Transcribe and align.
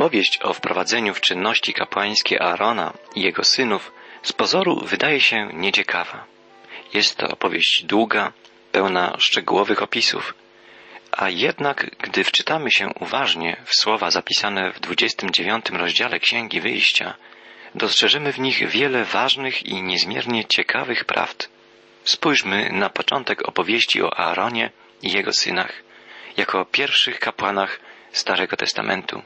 Opowieść 0.00 0.38
o 0.42 0.54
wprowadzeniu 0.54 1.14
w 1.14 1.20
czynności 1.20 1.74
kapłańskie 1.74 2.42
Aarona 2.42 2.92
i 3.14 3.20
jego 3.20 3.44
synów 3.44 3.92
z 4.22 4.32
pozoru 4.32 4.80
wydaje 4.84 5.20
się 5.20 5.48
nieciekawa. 5.52 6.24
Jest 6.94 7.16
to 7.16 7.28
opowieść 7.28 7.84
długa, 7.84 8.32
pełna 8.72 9.16
szczegółowych 9.18 9.82
opisów, 9.82 10.34
a 11.12 11.28
jednak, 11.28 11.90
gdy 11.98 12.24
wczytamy 12.24 12.70
się 12.70 12.88
uważnie 13.00 13.56
w 13.64 13.74
słowa 13.74 14.10
zapisane 14.10 14.72
w 14.72 14.80
29 14.80 15.70
rozdziale 15.70 16.20
Księgi 16.20 16.60
Wyjścia, 16.60 17.14
dostrzeżemy 17.74 18.32
w 18.32 18.40
nich 18.40 18.68
wiele 18.68 19.04
ważnych 19.04 19.66
i 19.66 19.82
niezmiernie 19.82 20.44
ciekawych 20.44 21.04
prawd. 21.04 21.48
Spójrzmy 22.04 22.70
na 22.72 22.90
początek 22.90 23.48
opowieści 23.48 24.02
o 24.02 24.18
Aaronie 24.18 24.70
i 25.02 25.12
jego 25.12 25.32
synach, 25.32 25.72
jako 26.36 26.64
pierwszych 26.64 27.18
kapłanach 27.18 27.80
Starego 28.12 28.56
Testamentu. 28.56 29.22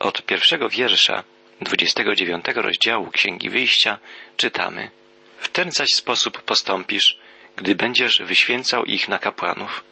Od 0.00 0.22
pierwszego 0.22 0.68
wiersza 0.68 1.24
29 1.60 2.44
rozdziału 2.54 3.10
Księgi 3.10 3.50
Wyjścia 3.50 3.98
czytamy 4.36 4.90
W 5.38 5.48
ten 5.48 5.70
zaś 5.70 5.88
sposób 5.94 6.42
postąpisz, 6.42 7.18
gdy 7.56 7.74
będziesz 7.74 8.22
wyświęcał 8.22 8.84
ich 8.84 9.08
na 9.08 9.18
kapłanów. 9.18 9.84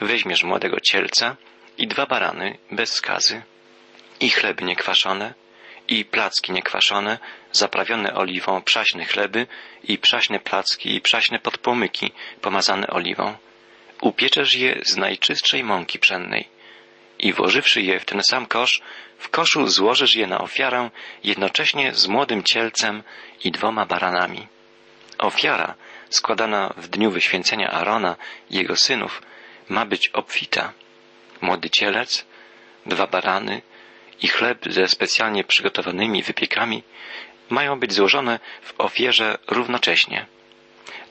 Weźmiesz 0.00 0.44
młodego 0.44 0.80
cielca 0.80 1.36
i 1.78 1.86
dwa 1.86 2.06
barany 2.06 2.58
bez 2.70 2.92
skazy, 2.92 3.42
i 4.20 4.30
chleby 4.30 4.64
niekwaszone, 4.64 5.34
i 5.88 6.04
placki 6.04 6.52
niekwaszone, 6.52 7.18
zaprawione 7.52 8.14
oliwą, 8.14 8.62
przaśne 8.62 9.04
chleby 9.04 9.46
i 9.84 9.98
przaśne 9.98 10.40
placki 10.40 10.94
i 10.94 11.00
przaśne 11.00 11.38
podpłomyki 11.38 12.12
pomazane 12.40 12.86
oliwą. 12.86 13.36
Upieczesz 14.00 14.54
je 14.54 14.80
z 14.82 14.96
najczystszej 14.96 15.64
mąki 15.64 15.98
pszennej 15.98 16.59
i 17.22 17.32
włożywszy 17.32 17.82
je 17.82 18.00
w 18.00 18.04
ten 18.04 18.22
sam 18.22 18.46
kosz, 18.46 18.82
w 19.18 19.28
koszu 19.28 19.66
złożysz 19.66 20.14
je 20.14 20.26
na 20.26 20.38
ofiarę 20.40 20.90
jednocześnie 21.24 21.94
z 21.94 22.06
młodym 22.06 22.42
cielcem 22.42 23.02
i 23.44 23.50
dwoma 23.50 23.86
baranami. 23.86 24.46
Ofiara, 25.18 25.74
składana 26.10 26.74
w 26.76 26.88
dniu 26.88 27.10
wyświęcenia 27.10 27.70
Arona 27.70 28.16
i 28.50 28.56
jego 28.56 28.76
synów, 28.76 29.22
ma 29.68 29.86
być 29.86 30.08
obfita. 30.08 30.72
Młody 31.40 31.70
cielec, 31.70 32.26
dwa 32.86 33.06
barany 33.06 33.62
i 34.22 34.28
chleb 34.28 34.58
ze 34.66 34.88
specjalnie 34.88 35.44
przygotowanymi 35.44 36.22
wypiekami 36.22 36.82
mają 37.48 37.80
być 37.80 37.92
złożone 37.92 38.38
w 38.62 38.74
ofierze 38.78 39.38
równocześnie. 39.48 40.26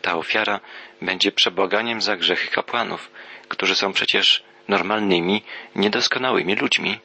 Ta 0.01 0.15
ofiara 0.15 0.59
będzie 1.01 1.31
przebłaganiem 1.31 2.01
za 2.01 2.17
grzechy 2.17 2.47
kapłanów, 2.47 3.11
którzy 3.47 3.75
są 3.75 3.93
przecież 3.93 4.43
normalnymi, 4.69 5.43
niedoskonałymi 5.75 6.55
ludźmi. 6.55 6.99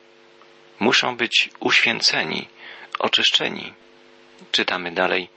Muszą 0.80 1.16
być 1.16 1.50
uświęceni, 1.60 2.48
oczyszczeni. 2.98 3.72
Czytamy 4.52 4.92
dalej. 4.92 5.28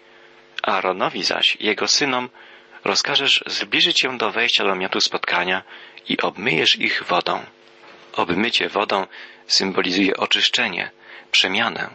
Aaronowi 0.63 1.23
zaś, 1.23 1.57
jego 1.59 1.87
synom, 1.87 2.29
rozkażesz 2.83 3.43
zbliżyć 3.47 4.01
się 4.01 4.17
do 4.17 4.31
wejścia 4.31 4.63
do 4.63 4.69
namiotu 4.69 5.01
spotkania 5.01 5.63
i 6.09 6.17
obmyjesz 6.21 6.75
ich 6.79 7.03
wodą. 7.03 7.45
Obmycie 8.13 8.69
wodą 8.69 9.07
symbolizuje 9.47 10.17
oczyszczenie, 10.17 10.91
przemianę. 11.31 11.89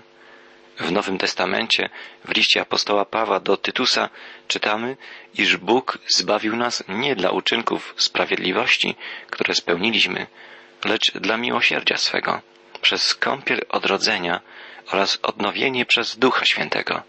W 0.78 0.92
Nowym 0.92 1.18
Testamencie, 1.18 1.88
w 2.24 2.36
liście 2.36 2.60
apostoła 2.60 3.04
Pawła 3.04 3.40
do 3.40 3.56
Tytusa 3.56 4.08
czytamy, 4.48 4.96
iż 5.34 5.56
Bóg 5.56 5.98
zbawił 6.08 6.56
nas 6.56 6.84
nie 6.88 7.16
dla 7.16 7.30
uczynków 7.30 7.94
sprawiedliwości, 7.96 8.96
które 9.30 9.54
spełniliśmy, 9.54 10.26
lecz 10.84 11.12
dla 11.12 11.36
miłosierdzia 11.36 11.96
swego, 11.96 12.40
przez 12.82 13.14
kąpiel 13.14 13.60
odrodzenia 13.68 14.40
oraz 14.86 15.18
odnowienie 15.22 15.86
przez 15.86 16.18
Ducha 16.18 16.44
Świętego. 16.44 17.02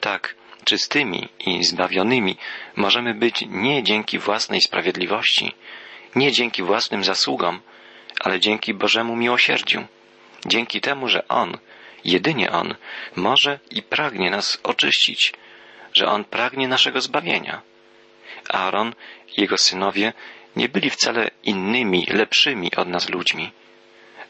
Tak, 0.00 0.34
czystymi 0.64 1.28
i 1.38 1.64
zbawionymi 1.64 2.36
możemy 2.76 3.14
być 3.14 3.44
nie 3.48 3.82
dzięki 3.82 4.18
własnej 4.18 4.60
sprawiedliwości, 4.60 5.54
nie 6.14 6.32
dzięki 6.32 6.62
własnym 6.62 7.04
zasługom, 7.04 7.60
ale 8.20 8.40
dzięki 8.40 8.74
Bożemu 8.74 9.16
miłosierdziu, 9.16 9.84
dzięki 10.46 10.80
temu, 10.80 11.08
że 11.08 11.28
On, 11.28 11.58
jedynie 12.04 12.50
On, 12.52 12.74
może 13.16 13.58
i 13.70 13.82
pragnie 13.82 14.30
nas 14.30 14.58
oczyścić, 14.62 15.32
że 15.92 16.08
On 16.08 16.24
pragnie 16.24 16.68
naszego 16.68 17.00
zbawienia. 17.00 17.62
Aaron 18.48 18.94
i 19.36 19.40
jego 19.40 19.58
synowie 19.58 20.12
nie 20.56 20.68
byli 20.68 20.90
wcale 20.90 21.30
innymi, 21.44 22.06
lepszymi 22.10 22.76
od 22.76 22.88
nas 22.88 23.08
ludźmi. 23.08 23.52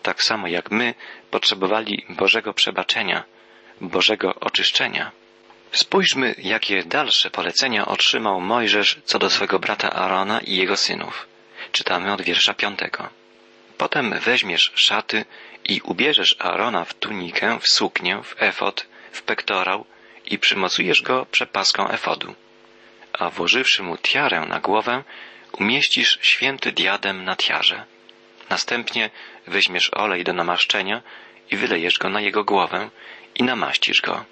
Tak 0.03 0.23
samo 0.23 0.49
jak 0.49 0.71
my 0.71 0.95
potrzebowali 1.31 2.05
Bożego 2.09 2.55
przebaczenia, 2.55 3.25
Bożego 3.81 4.35
oczyszczenia. 4.35 5.11
Spójrzmy, 5.73 6.35
jakie 6.39 6.83
dalsze 6.85 7.31
polecenia 7.31 7.87
otrzymał 7.87 8.41
Mojżesz 8.41 9.01
co 9.05 9.19
do 9.19 9.31
swego 9.31 9.59
brata 9.59 9.93
Arona 9.93 10.41
i 10.41 10.57
jego 10.57 10.77
synów. 10.77 11.27
Czytamy 11.73 12.13
od 12.13 12.23
wiersza 12.23 12.55
piątego. 12.55 13.09
Potem 13.79 14.15
weźmiesz 14.21 14.73
szaty 14.75 15.25
i 15.65 15.81
ubierzesz 15.81 16.37
Arona 16.39 16.85
w 16.85 16.95
tunikę, 16.95 17.59
w 17.61 17.69
suknię, 17.69 18.21
w 18.25 18.43
efod, 18.43 18.87
w 19.13 19.23
pektorał 19.23 19.85
i 20.27 20.39
przymocujesz 20.39 21.03
go 21.03 21.27
przepaską 21.27 21.89
efodu. 21.91 22.35
A 23.13 23.31
włożywszy 23.31 23.83
mu 23.83 23.97
tiarę 23.97 24.41
na 24.41 24.61
głowę, 24.61 25.03
umieścisz 25.53 26.19
święty 26.23 26.73
diadem 26.73 27.25
na 27.25 27.37
tiarze. 27.37 27.85
Następnie 28.51 29.11
weźmiesz 29.47 29.91
olej 29.95 30.25
do 30.25 30.33
namaszczenia 30.33 31.03
i 31.51 31.57
wylejesz 31.57 31.99
go 31.99 32.09
na 32.09 32.21
jego 32.21 32.45
głowę 32.45 32.91
i 33.35 33.43
namaścisz 33.43 34.01
go. 34.01 34.25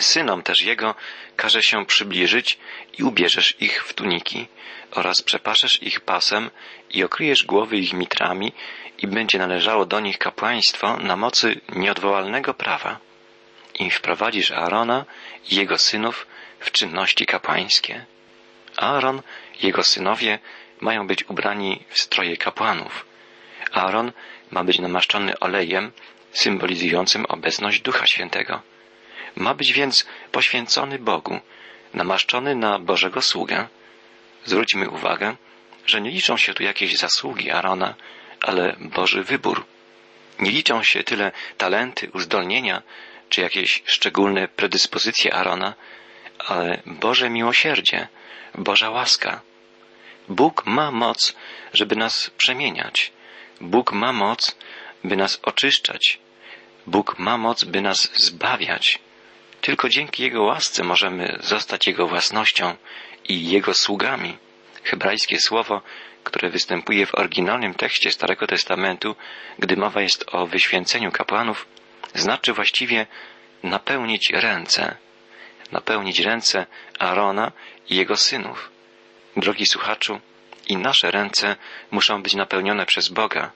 Synom 0.00 0.42
też 0.42 0.62
jego 0.62 0.94
każe 1.36 1.62
się 1.62 1.86
przybliżyć 1.86 2.58
i 2.98 3.02
ubierzesz 3.02 3.54
ich 3.60 3.84
w 3.84 3.92
tuniki 3.94 4.48
oraz 4.90 5.22
przepaszesz 5.22 5.82
ich 5.82 6.00
pasem 6.00 6.50
i 6.90 7.04
okryjesz 7.04 7.44
głowy 7.44 7.76
ich 7.76 7.92
mitrami 7.92 8.52
i 8.98 9.06
będzie 9.06 9.38
należało 9.38 9.86
do 9.86 10.00
nich 10.00 10.18
kapłaństwo 10.18 10.96
na 10.96 11.16
mocy 11.16 11.60
nieodwołalnego 11.68 12.54
prawa. 12.54 12.98
I 13.78 13.90
wprowadzisz 13.90 14.50
Aarona 14.50 15.04
i 15.50 15.56
jego 15.56 15.78
synów 15.78 16.26
w 16.60 16.70
czynności 16.70 17.26
kapłańskie. 17.26 18.04
Aaron 18.76 19.22
jego 19.62 19.82
synowie 19.82 20.38
mają 20.80 21.06
być 21.06 21.28
ubrani 21.28 21.84
w 21.88 21.98
stroje 22.00 22.36
kapłanów. 22.36 23.06
Aaron 23.72 24.12
ma 24.50 24.64
być 24.64 24.78
namaszczony 24.78 25.38
olejem 25.38 25.92
symbolizującym 26.32 27.26
obecność 27.26 27.80
Ducha 27.80 28.06
Świętego. 28.06 28.62
Ma 29.36 29.54
być 29.54 29.72
więc 29.72 30.06
poświęcony 30.32 30.98
Bogu, 30.98 31.40
namaszczony 31.94 32.54
na 32.54 32.78
Bożego 32.78 33.22
sługę. 33.22 33.68
Zwróćmy 34.44 34.90
uwagę, 34.90 35.36
że 35.86 36.00
nie 36.00 36.10
liczą 36.10 36.36
się 36.36 36.54
tu 36.54 36.62
jakieś 36.62 36.96
zasługi 36.96 37.50
Arona, 37.50 37.94
ale 38.40 38.76
Boży 38.78 39.24
wybór. 39.24 39.64
Nie 40.38 40.50
liczą 40.50 40.82
się 40.82 41.04
tyle 41.04 41.32
talenty, 41.58 42.10
uzdolnienia, 42.12 42.82
czy 43.28 43.40
jakieś 43.40 43.82
szczególne 43.86 44.48
predyspozycje 44.48 45.34
Arona, 45.34 45.74
ale 46.38 46.82
Boże 46.86 47.30
miłosierdzie, 47.30 48.08
Boża 48.54 48.90
łaska. 48.90 49.40
Bóg 50.28 50.66
ma 50.66 50.90
moc, 50.90 51.34
żeby 51.72 51.96
nas 51.96 52.30
przemieniać. 52.36 53.12
Bóg 53.60 53.92
ma 53.92 54.12
moc, 54.12 54.56
by 55.04 55.16
nas 55.16 55.40
oczyszczać. 55.42 56.18
Bóg 56.86 57.18
ma 57.18 57.38
moc, 57.38 57.64
by 57.64 57.80
nas 57.80 58.10
zbawiać. 58.14 58.98
Tylko 59.60 59.88
dzięki 59.88 60.22
Jego 60.22 60.42
łasce 60.42 60.84
możemy 60.84 61.38
zostać 61.40 61.86
Jego 61.86 62.06
własnością 62.06 62.74
i 63.28 63.50
Jego 63.50 63.74
sługami. 63.74 64.38
Hebrajskie 64.84 65.38
słowo, 65.38 65.82
które 66.24 66.50
występuje 66.50 67.06
w 67.06 67.14
oryginalnym 67.14 67.74
tekście 67.74 68.10
Starego 68.10 68.46
Testamentu, 68.46 69.16
gdy 69.58 69.76
mowa 69.76 70.02
jest 70.02 70.24
o 70.32 70.46
wyświęceniu 70.46 71.12
kapłanów, 71.12 71.66
znaczy 72.14 72.52
właściwie 72.52 73.06
napełnić 73.62 74.30
ręce. 74.30 74.96
Napełnić 75.72 76.20
ręce 76.20 76.66
Arona 76.98 77.52
i 77.88 77.96
jego 77.96 78.16
synów. 78.16 78.70
Drogi 79.36 79.66
słuchaczu, 79.66 80.20
i 80.66 80.76
nasze 80.76 81.10
ręce 81.10 81.56
muszą 81.90 82.22
być 82.22 82.34
napełnione 82.34 82.86
przez 82.86 83.08
Boga, 83.08 83.52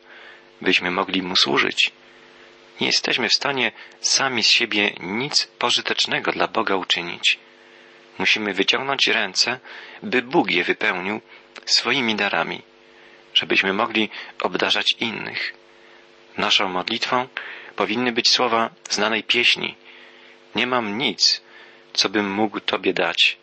byśmy 0.60 0.90
mogli 0.90 1.22
Mu 1.22 1.36
służyć. 1.36 1.92
Nie 2.80 2.86
jesteśmy 2.86 3.28
w 3.28 3.34
stanie 3.34 3.72
sami 4.00 4.42
z 4.42 4.48
siebie 4.48 4.92
nic 5.00 5.46
pożytecznego 5.46 6.32
dla 6.32 6.48
Boga 6.48 6.76
uczynić. 6.76 7.38
Musimy 8.18 8.54
wyciągnąć 8.54 9.06
ręce, 9.06 9.60
by 10.02 10.22
Bóg 10.22 10.50
je 10.50 10.64
wypełnił 10.64 11.20
swoimi 11.64 12.14
darami, 12.14 12.62
żebyśmy 13.34 13.72
mogli 13.72 14.10
obdarzać 14.40 14.92
innych. 15.00 15.54
Naszą 16.36 16.68
modlitwą 16.68 17.28
powinny 17.76 18.12
być 18.12 18.30
słowa 18.30 18.70
znanej 18.90 19.22
pieśni. 19.22 19.74
Nie 20.54 20.66
mam 20.66 20.98
nic, 20.98 21.42
co 21.92 22.08
bym 22.08 22.30
mógł 22.30 22.60
Tobie 22.60 22.92
dać. 22.92 23.36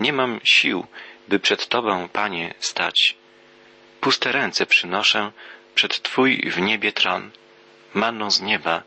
Nie 0.00 0.12
mam 0.12 0.40
sił, 0.44 0.86
by 1.28 1.40
przed 1.40 1.68
Tobą, 1.68 2.08
Panie, 2.08 2.54
stać. 2.58 3.16
Puste 4.00 4.32
ręce 4.32 4.66
przynoszę 4.66 5.32
przed 5.74 6.02
Twój 6.02 6.50
w 6.50 6.60
niebie 6.60 6.92
tron 6.92 7.30
manną 7.94 8.30
z 8.30 8.40
nieba 8.40 8.82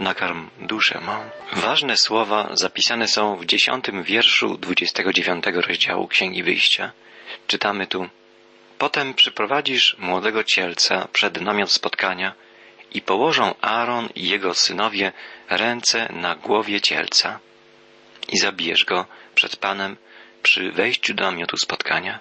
nakarm 0.00 0.50
duszę 0.60 1.00
mą. 1.00 1.30
Ważne 1.52 1.96
słowa 1.96 2.48
zapisane 2.52 3.08
są 3.08 3.36
w 3.36 3.46
dziesiątym 3.46 4.02
wierszu 4.02 4.58
dwudziestego 4.58 5.12
dziewiątego 5.12 5.60
rozdziału 5.60 6.08
Księgi 6.08 6.42
Wyjścia. 6.42 6.92
Czytamy 7.46 7.86
tu 7.86 8.08
Potem 8.78 9.14
przyprowadzisz 9.14 9.96
młodego 9.98 10.44
cielca 10.44 11.08
przed 11.12 11.40
namiot 11.40 11.72
spotkania 11.72 12.32
i 12.92 13.02
położą 13.02 13.54
Aaron 13.60 14.08
i 14.14 14.28
jego 14.28 14.54
synowie 14.54 15.12
ręce 15.50 16.08
na 16.12 16.34
głowie 16.34 16.80
cielca 16.80 17.38
i 18.28 18.38
zabijesz 18.38 18.84
go 18.84 19.06
przed 19.34 19.56
Panem 19.56 19.96
przy 20.42 20.72
wejściu 20.72 21.14
do 21.14 21.24
namiotu 21.24 21.56
spotkania. 21.56 22.18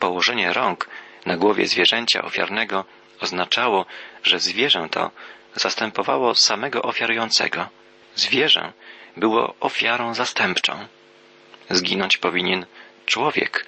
Położenie 0.00 0.52
rąk 0.52 0.88
na 1.26 1.36
głowie 1.36 1.66
zwierzęcia 1.66 2.22
ofiarnego 2.22 2.84
oznaczało, 3.20 3.86
że 4.22 4.40
zwierzę 4.40 4.88
to 4.90 5.10
zastępowało 5.54 6.34
samego 6.34 6.82
ofiarującego. 6.82 7.68
Zwierzę 8.14 8.72
było 9.16 9.54
ofiarą 9.60 10.14
zastępczą. 10.14 10.86
Zginąć 11.70 12.16
powinien 12.16 12.66
człowiek 13.06 13.66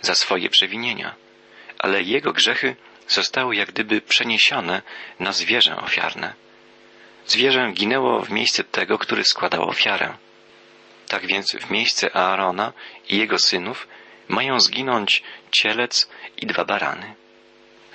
za 0.00 0.14
swoje 0.14 0.50
przewinienia, 0.50 1.14
ale 1.78 2.02
jego 2.02 2.32
grzechy 2.32 2.76
zostały 3.08 3.56
jak 3.56 3.68
gdyby 3.68 4.00
przeniesione 4.00 4.82
na 5.20 5.32
zwierzę 5.32 5.76
ofiarne. 5.76 6.34
Zwierzę 7.26 7.72
ginęło 7.72 8.20
w 8.20 8.30
miejsce 8.30 8.64
tego, 8.64 8.98
który 8.98 9.24
składał 9.24 9.68
ofiarę. 9.68 10.14
Tak 11.08 11.26
więc 11.26 11.52
w 11.52 11.70
miejsce 11.70 12.16
Aarona 12.16 12.72
i 13.08 13.16
jego 13.16 13.38
synów 13.38 13.88
mają 14.28 14.60
zginąć 14.60 15.22
cielec 15.50 16.08
i 16.36 16.46
dwa 16.46 16.64
barany. 16.64 17.14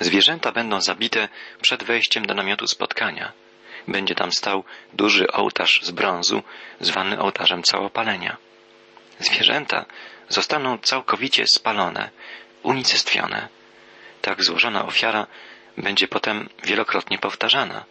Zwierzęta 0.02 0.52
będą 0.52 0.82
zabite 0.82 1.30
przed 1.62 1.84
wejściem 1.84 2.26
do 2.26 2.34
namiotu 2.34 2.68
spotkania. 2.68 3.32
Będzie 3.88 4.16
tam 4.16 4.32
stał 4.32 4.64
duży 4.94 5.32
ołtarz 5.32 5.80
z 5.84 5.92
brązu, 5.92 6.44
zwany 6.80 7.20
ołtarzem 7.20 7.64
całopalenia. 7.64 8.38
Zwierzęta 9.20 9.86
zostaną 10.30 10.78
całkowicie 10.78 11.48
spalone, 11.48 12.10
unicestwione. 12.64 13.48
Tak 14.22 14.44
złożona 14.44 14.86
ofiara 14.86 15.28
będzie 15.78 16.08
potem 16.08 16.50
wielokrotnie 16.64 17.18
powtarzana. 17.18 17.86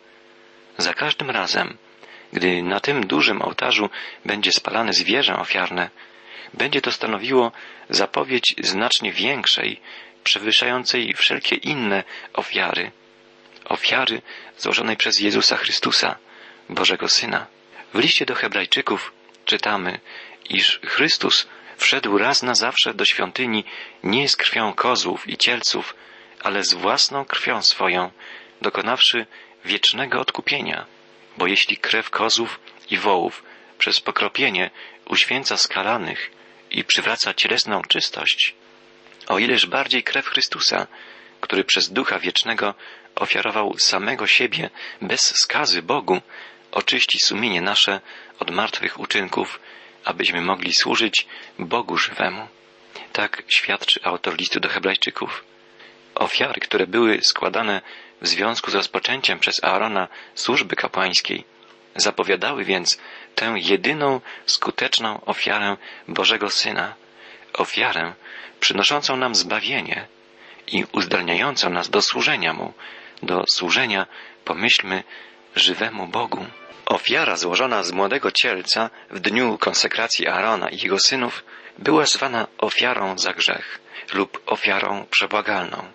Za 0.79 0.95
każdym 0.95 1.31
razem, 1.31 1.77
gdy 2.33 2.63
na 2.63 2.81
tym 2.81 3.07
dużym 3.07 3.43
ołtarzu 3.43 3.91
będzie 4.25 4.53
spalane 4.53 4.93
zwierzę 4.93 5.37
ofiarne, 5.37 5.91
będzie 6.55 6.81
to 6.81 6.93
stanowiło 6.93 7.53
zapowiedź 7.91 8.55
znacznie 8.59 9.13
większej, 9.13 9.81
przewyższającej 10.25 11.15
wszelkie 11.15 11.57
inne 11.57 12.05
ofiary, 12.33 12.91
ofiary 13.65 14.23
złożonej 14.59 14.97
przez 14.97 15.21
Jezusa 15.21 15.57
Chrystusa, 15.57 16.17
Bożego 16.69 17.09
Syna. 17.09 17.47
W 17.95 17.99
liście 17.99 18.27
do 18.27 18.35
Hebrajczyków 18.35 19.13
czytamy, 19.45 20.01
iż 20.51 20.81
Chrystus 20.87 21.49
wszedł 21.77 22.19
raz 22.19 22.43
na 22.43 22.55
zawsze 22.55 22.95
do 22.95 23.05
świątyni 23.05 23.65
nie 24.03 24.29
z 24.29 24.37
krwią 24.37 24.73
kozłów 24.73 25.29
i 25.29 25.37
cielców, 25.37 25.95
ale 26.43 26.65
z 26.65 26.75
własną 26.75 27.25
krwią 27.25 27.63
swoją, 27.63 28.11
dokonawszy 28.63 29.27
wiecznego 29.65 30.21
odkupienia. 30.21 30.87
Bo 31.37 31.47
jeśli 31.47 31.77
krew 31.77 32.11
kozłów 32.11 32.61
i 32.91 32.99
wołów 32.99 33.43
przez 33.79 34.01
pokropienie 34.01 34.71
uświęca 35.09 35.57
skalanych 35.57 36.31
i 36.71 36.85
przywraca 36.85 37.35
cielesną 37.35 37.83
czystość, 37.83 38.55
o 39.31 39.39
ileż 39.39 39.67
bardziej 39.67 40.03
krew 40.03 40.27
Chrystusa, 40.27 40.87
który 41.41 41.65
przez 41.65 41.93
Ducha 41.93 42.19
Wiecznego 42.19 42.75
ofiarował 43.15 43.79
samego 43.79 44.27
siebie 44.27 44.71
bez 45.03 45.39
skazy 45.39 45.83
Bogu, 45.83 46.21
oczyści 46.73 47.21
sumienie 47.21 47.61
nasze 47.61 48.01
od 48.39 48.51
martwych 48.51 49.01
uczynków, 49.01 49.61
abyśmy 50.05 50.41
mogli 50.41 50.75
służyć 50.75 51.27
Bogu 51.59 51.97
żywemu. 51.97 52.49
Tak 53.13 53.43
świadczy 53.49 54.01
autor 54.03 54.39
listu 54.39 54.61
do 54.61 54.69
Hebrajczyków. 54.69 55.45
Ofiary, 56.15 56.61
które 56.61 56.87
były 56.87 57.23
składane 57.23 57.81
w 58.21 58.29
związku 58.29 58.71
z 58.71 58.75
rozpoczęciem 58.75 59.39
przez 59.39 59.65
Aarona 59.65 60.09
służby 60.35 60.77
kapłańskiej, 60.77 61.45
zapowiadały 61.97 62.65
więc 62.65 62.99
tę 63.35 63.55
jedyną 63.57 64.21
skuteczną 64.47 65.25
ofiarę 65.25 65.77
Bożego 66.09 66.51
Syna, 66.51 66.95
ofiarę 67.53 68.13
przynoszącą 68.61 69.17
nam 69.17 69.35
zbawienie 69.35 70.07
i 70.67 70.85
uzdalniającą 70.93 71.71
nas 71.71 71.91
do 71.91 72.03
służenia 72.03 72.53
Mu, 72.53 72.73
do 73.23 73.45
służenia, 73.49 74.07
pomyślmy, 74.45 75.05
żywemu 75.57 76.07
Bogu. 76.07 76.47
Ofiara 76.87 77.37
złożona 77.37 77.83
z 77.83 77.93
młodego 77.93 78.31
cielca 78.31 78.91
w 79.11 79.21
dniu 79.21 79.59
konsekracji 79.59 80.29
Aarona 80.29 80.69
i 80.69 80.79
jego 80.79 80.99
synów 80.99 81.45
była 81.79 82.07
zwana 82.07 82.47
ofiarą 82.59 83.19
za 83.19 83.33
grzech 83.33 83.81
lub 84.15 84.43
ofiarą 84.47 85.07
przebłagalną. 85.11 85.93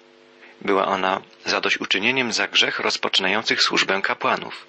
Była 0.61 0.87
ona 0.87 1.21
zadośćuczynieniem 1.45 2.31
za 2.31 2.47
grzech 2.47 2.79
rozpoczynających 2.79 3.61
służbę 3.61 4.01
kapłanów. 4.01 4.65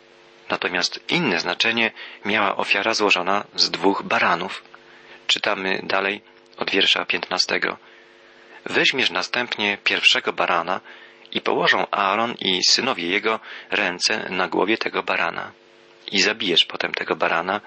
Natomiast 0.51 1.01
inne 1.09 1.41
znaczenie 1.41 1.91
miała 2.25 2.57
ofiara 2.57 2.95
złożona 2.95 3.45
z 3.55 3.71
dwóch 3.71 4.03
baranów. 4.03 4.63
Czytamy 5.27 5.81
dalej 5.83 6.23
od 6.57 6.71
wiersza 6.71 7.05
piętnastego. 7.05 7.77
Weźmiesz 8.65 9.11
następnie 9.11 9.79
pierwszego 9.85 10.33
barana 10.33 10.81
i 11.33 11.41
położą 11.41 11.91
Aaron 11.91 12.35
i 12.41 12.61
synowie 12.65 13.07
jego 13.09 13.41
ręce 13.71 14.29
na 14.31 14.49
głowie 14.49 14.79
tego 14.79 15.03
barana. 15.03 15.53
I 16.13 16.21
zabijesz 16.21 16.65
potem 16.65 16.95
tego 16.95 17.17
barana, 17.17 17.61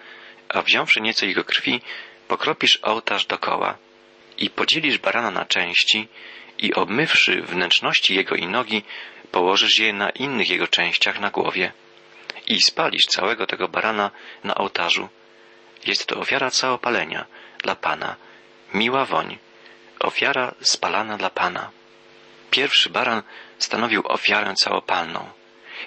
a 0.50 0.62
wziąwszy 0.62 1.02
nieco 1.02 1.26
jego 1.26 1.44
krwi, 1.44 1.82
pokropisz 2.28 2.80
ołtarz 2.82 3.26
dokoła 3.26 3.78
i 4.38 4.50
podzielisz 4.50 4.98
barana 4.98 5.32
na 5.32 5.46
części 5.46 6.08
i 6.58 6.74
obmywszy 6.74 7.42
wnętrzności 7.42 8.16
jego 8.16 8.36
i 8.36 8.48
nogi, 8.48 8.84
położysz 9.32 9.80
je 9.80 9.94
na 9.94 10.10
innych 10.10 10.50
jego 10.50 10.68
częściach 10.68 11.20
na 11.20 11.30
głowie 11.30 11.72
i 12.48 12.62
spalisz 12.62 13.06
całego 13.06 13.48
tego 13.48 13.68
barana 13.68 14.12
na 14.44 14.56
ołtarzu. 14.56 15.10
Jest 15.86 16.06
to 16.06 16.20
ofiara 16.20 16.52
całopalenia 16.52 17.26
dla 17.64 17.76
Pana, 17.76 18.16
miła 18.74 19.06
woń, 19.06 19.38
ofiara 20.00 20.54
spalana 20.62 21.18
dla 21.18 21.30
Pana. 21.30 21.72
Pierwszy 22.52 22.90
baran 22.90 23.24
stanowił 23.58 24.04
ofiarę 24.08 24.54
całopalną. 24.54 25.30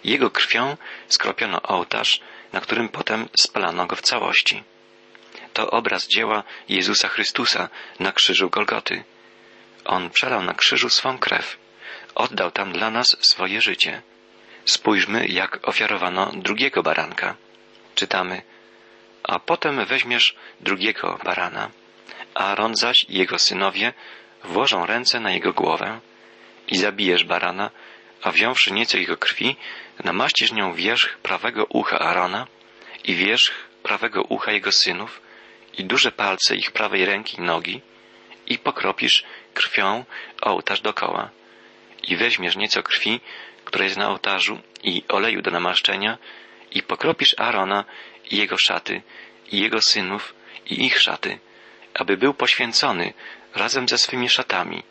Jego 0.04 0.30
krwią 0.30 0.76
skropiono 1.08 1.62
ołtarz, 1.62 2.20
na 2.52 2.60
którym 2.60 2.88
potem 2.88 3.28
spalano 3.36 3.86
go 3.86 3.96
w 3.96 4.02
całości. 4.02 4.62
To 5.52 5.70
obraz 5.70 6.08
dzieła 6.08 6.42
Jezusa 6.68 7.08
Chrystusa 7.08 7.68
na 8.00 8.12
krzyżu 8.12 8.50
Golgoty. 8.50 9.04
On 9.84 10.10
przelał 10.10 10.42
na 10.42 10.54
krzyżu 10.54 10.88
swą 10.88 11.18
krew, 11.18 11.58
oddał 12.14 12.50
tam 12.50 12.72
dla 12.72 12.90
nas 12.90 13.16
swoje 13.20 13.60
życie. 13.60 14.02
Spójrzmy, 14.64 15.26
jak 15.26 15.68
ofiarowano 15.68 16.32
drugiego 16.34 16.82
baranka. 16.82 17.36
Czytamy, 17.94 18.42
a 19.22 19.38
potem 19.38 19.84
weźmiesz 19.84 20.36
drugiego 20.60 21.18
barana. 21.24 21.70
Aaron 22.34 22.76
zaś 22.76 23.04
i 23.08 23.18
jego 23.18 23.38
synowie 23.38 23.92
włożą 24.44 24.86
ręce 24.86 25.20
na 25.20 25.32
jego 25.32 25.52
głowę 25.52 26.00
i 26.68 26.76
zabijesz 26.76 27.24
barana, 27.24 27.70
a 28.22 28.30
wziąwszy 28.30 28.72
nieco 28.72 28.98
jego 28.98 29.16
krwi, 29.16 29.56
namaścisz 30.04 30.52
nią 30.52 30.74
wierzch 30.74 31.18
prawego 31.18 31.64
ucha 31.64 31.98
Arona 31.98 32.46
i 33.04 33.14
wierzch 33.14 33.52
prawego 33.82 34.22
ucha 34.22 34.52
jego 34.52 34.72
synów 34.72 35.20
i 35.78 35.84
duże 35.84 36.12
palce 36.12 36.56
ich 36.56 36.72
prawej 36.72 37.04
ręki 37.04 37.36
i 37.38 37.40
nogi 37.40 37.80
i 38.46 38.58
pokropisz 38.58 39.24
krwią 39.54 40.04
ołtarz 40.42 40.80
dokoła. 40.80 41.30
I 42.02 42.16
weźmiesz 42.16 42.56
nieco 42.56 42.82
krwi, 42.82 43.20
która 43.64 43.84
jest 43.84 43.96
na 43.96 44.08
ołtarzu 44.08 44.58
i 44.82 45.02
oleju 45.08 45.42
do 45.42 45.50
namaszczenia 45.50 46.18
i 46.70 46.82
pokropisz 46.82 47.34
Arona 47.38 47.84
i 48.30 48.36
jego 48.36 48.56
szaty 48.58 49.02
i 49.52 49.60
jego 49.60 49.82
synów 49.82 50.34
i 50.66 50.84
ich 50.86 51.00
szaty, 51.00 51.38
aby 51.94 52.16
był 52.16 52.34
poświęcony 52.34 53.14
razem 53.54 53.88
ze 53.88 53.98
swymi 53.98 54.28
szatami, 54.28 54.82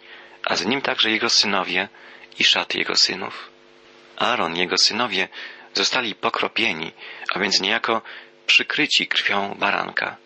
a 0.46 0.56
z 0.56 0.66
nim 0.66 0.82
także 0.82 1.12
jego 1.12 1.30
synowie 1.30 1.90
i 2.40 2.44
szaty 2.44 2.78
jego 2.78 2.96
synów. 2.96 3.50
Aaron 4.18 4.56
jego 4.56 4.78
synowie 4.78 5.28
zostali 5.74 6.16
pokropieni, 6.16 6.92
a 7.34 7.40
więc 7.40 7.60
niejako 7.62 8.02
przykryci 8.46 9.08
krwią 9.08 9.56
baranka. 9.60 10.18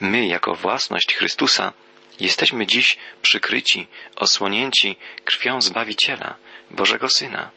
My, 0.00 0.26
jako 0.26 0.54
własność 0.54 1.14
Chrystusa, 1.14 1.72
jesteśmy 2.20 2.66
dziś 2.66 2.98
przykryci, 3.22 3.86
osłonięci 4.16 4.96
krwią 5.24 5.60
Zbawiciela, 5.60 6.34
Bożego 6.70 7.08
Syna. 7.08 7.50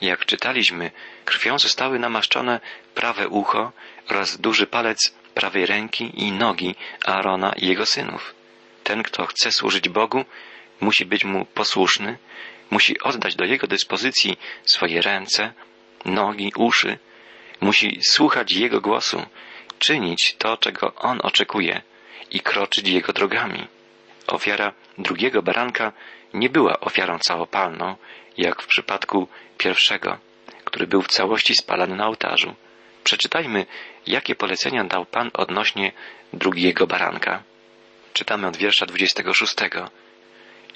Jak 0.00 0.26
czytaliśmy, 0.26 0.90
krwią 1.24 1.58
zostały 1.58 1.98
namaszczone 1.98 2.60
prawe 2.94 3.28
ucho 3.28 3.72
oraz 4.08 4.40
duży 4.40 4.66
palec 4.66 5.14
prawej 5.38 5.66
ręki 5.66 6.04
i 6.14 6.32
nogi 6.32 6.74
Aarona 7.06 7.52
i 7.56 7.66
jego 7.66 7.86
synów. 7.86 8.34
Ten, 8.84 9.02
kto 9.02 9.26
chce 9.26 9.52
służyć 9.52 9.88
Bogu, 9.88 10.24
musi 10.80 11.04
być 11.06 11.24
mu 11.24 11.44
posłuszny, 11.44 12.18
musi 12.70 13.00
oddać 13.00 13.36
do 13.36 13.44
jego 13.44 13.66
dyspozycji 13.66 14.36
swoje 14.64 15.02
ręce, 15.02 15.52
nogi, 16.04 16.52
uszy, 16.56 16.98
Musi 17.60 17.98
słuchać 18.02 18.52
Jego 18.52 18.80
głosu, 18.80 19.26
czynić 19.78 20.36
to, 20.38 20.56
czego 20.56 20.94
On 20.94 21.20
oczekuje 21.22 21.82
i 22.30 22.40
kroczyć 22.40 22.88
Jego 22.88 23.12
drogami. 23.12 23.66
Ofiara 24.26 24.72
drugiego 24.98 25.42
baranka 25.42 25.92
nie 26.34 26.48
była 26.48 26.80
ofiarą 26.80 27.18
całopalną, 27.18 27.96
jak 28.36 28.62
w 28.62 28.66
przypadku 28.66 29.28
pierwszego, 29.58 30.18
który 30.64 30.86
był 30.86 31.02
w 31.02 31.08
całości 31.08 31.54
spalany 31.54 31.96
na 31.96 32.06
ołtarzu. 32.06 32.54
Przeczytajmy, 33.08 33.66
jakie 34.06 34.34
polecenia 34.34 34.84
dał 34.84 35.06
Pan 35.06 35.30
odnośnie 35.34 35.92
drugiego 36.32 36.86
baranka. 36.86 37.42
Czytamy 38.12 38.46
od 38.46 38.56
wiersza 38.56 38.86
26. 38.86 39.54